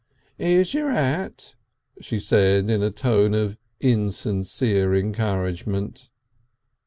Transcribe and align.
"'Ere's 0.39 0.73
your 0.73 0.89
'at," 0.89 1.53
she 1.99 2.19
said 2.19 2.71
in 2.71 2.81
a 2.81 2.89
tone 2.89 3.35
of 3.35 3.59
insincere 3.79 4.95
encouragement. 4.95 6.09